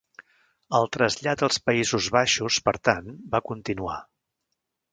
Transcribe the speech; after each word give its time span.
El 0.77 0.89
trasllat 0.97 1.43
als 1.47 1.59
Països 1.67 2.09
Baixos, 2.17 2.59
per 2.69 2.75
tant, 2.89 3.13
va 3.37 3.43
continuar. 3.53 4.03